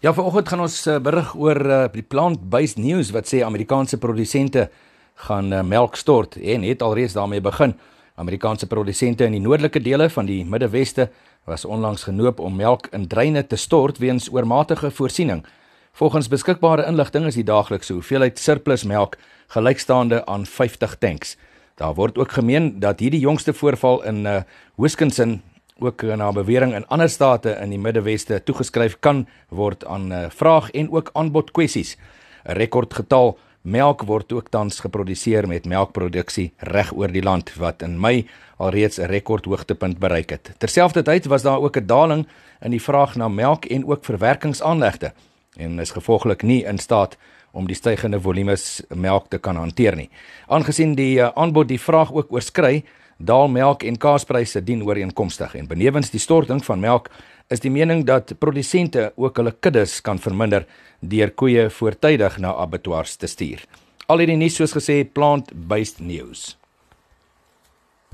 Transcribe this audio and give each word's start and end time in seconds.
Ja, 0.00 0.14
vanoggend 0.16 0.48
gaan 0.48 0.62
ons 0.64 0.78
uh, 0.88 0.94
berig 0.96 1.34
oor 1.36 1.58
uh, 1.60 1.78
die 1.92 2.00
plant-based 2.00 2.78
news 2.80 3.10
wat 3.12 3.26
sê 3.28 3.42
Amerikaanse 3.44 3.98
produsente 4.00 4.62
gaan 5.26 5.52
uh, 5.52 5.58
melk 5.60 5.98
stort 6.00 6.38
en 6.40 6.64
het 6.64 6.80
alreeds 6.80 7.12
daarmee 7.12 7.42
begin. 7.44 7.74
Amerikaanse 8.16 8.64
produsente 8.66 9.28
in 9.28 9.36
die 9.36 9.42
noordelike 9.44 9.82
dele 9.84 10.06
van 10.08 10.24
die 10.24 10.38
Middeweste 10.48 11.10
was 11.44 11.66
onlangs 11.68 12.06
genoop 12.08 12.40
om 12.40 12.56
melk 12.56 12.88
in 12.96 13.04
dreine 13.12 13.44
te 13.44 13.60
stort 13.60 14.00
weens 14.00 14.30
oormatige 14.32 14.88
voorsiening. 14.88 15.44
Volgens 15.92 16.32
beskikbare 16.32 16.88
inligting 16.88 17.28
is 17.28 17.36
die 17.36 17.44
daaglikse 17.44 17.92
hoeveelheid 17.92 18.40
surplus 18.40 18.86
melk 18.88 19.18
gelykstaande 19.52 20.24
aan 20.24 20.48
50 20.48 20.96
tanks. 20.96 21.36
Daar 21.76 21.92
word 22.00 22.16
ook 22.16 22.32
gemeen 22.40 22.78
dat 22.80 23.04
hierdie 23.04 23.20
jongste 23.20 23.52
voorval 23.52 24.00
in 24.08 24.24
uh, 24.24 24.40
Wisconsin 24.80 25.42
ook 25.80 26.02
na 26.02 26.32
bewering 26.32 26.74
in 26.74 26.86
ander 26.86 27.08
state 27.08 27.56
in 27.62 27.70
die 27.70 27.78
Middeweste 27.78 28.42
toegeskryf 28.44 28.96
kan 29.00 29.26
word 29.48 29.84
aan 29.84 30.12
uh, 30.12 30.26
vraag 30.28 30.70
en 30.70 30.90
ook 30.92 31.10
aanbod 31.12 31.50
kwessies. 31.50 31.96
'n 32.44 32.52
Rekordgetal 32.56 33.38
melk 33.62 34.02
word 34.08 34.32
ook 34.32 34.48
tans 34.48 34.80
geproduseer 34.80 35.48
met 35.48 35.66
melkproduksie 35.66 36.52
reg 36.58 36.92
oor 36.96 37.12
die 37.12 37.22
land 37.22 37.52
wat 37.60 37.82
in 37.82 38.00
Mei 38.00 38.28
alreeds 38.56 38.98
'n 38.98 39.08
rekordhoogtepunt 39.08 39.98
bereik 39.98 40.30
het. 40.30 40.52
Terselfdertyd 40.58 41.26
was 41.26 41.42
daar 41.42 41.60
ook 41.60 41.76
'n 41.76 41.86
daling 41.86 42.26
in 42.60 42.70
die 42.70 42.82
vraag 42.82 43.16
na 43.16 43.28
melk 43.28 43.64
en 43.64 43.86
ook 43.86 44.04
verwerkingsaanlegte 44.04 45.12
en 45.56 45.78
is 45.78 45.90
gevolglik 45.90 46.42
nie 46.42 46.64
in 46.64 46.78
staat 46.78 47.16
om 47.52 47.66
die 47.66 47.76
stygende 47.76 48.20
volumes 48.20 48.82
melk 48.88 49.28
te 49.28 49.38
kan 49.38 49.56
hanteer 49.56 49.96
nie. 49.96 50.10
Aangesien 50.46 50.94
die 50.94 51.18
uh, 51.18 51.30
aanbod 51.34 51.68
die 51.68 51.80
vraag 51.80 52.12
ook 52.12 52.32
oorskry, 52.32 52.84
daal 53.20 53.48
melk 53.52 53.84
en 53.84 53.98
kaaspryse 54.00 54.62
dien 54.64 54.82
ooreenkomstig 54.86 55.54
en 55.60 55.68
benewens 55.68 56.10
die 56.10 56.20
storting 56.20 56.62
van 56.64 56.80
melk 56.80 57.10
is 57.52 57.60
die 57.60 57.72
mening 57.72 58.06
dat 58.08 58.32
produsente 58.40 59.10
ook 59.16 59.36
hulle 59.36 59.52
kuddes 59.52 59.98
kan 60.06 60.18
verminder 60.18 60.64
deur 61.00 61.32
koeie 61.34 61.68
voortydig 61.70 62.38
na 62.38 62.54
abattoirs 62.54 63.16
te 63.20 63.28
stuur. 63.28 63.64
Al 64.08 64.22
hierdie 64.22 64.38
nuus 64.40 64.56
soos 64.56 64.72
gesê 64.74 65.02
plant-based 65.04 66.00
news. 66.00 66.59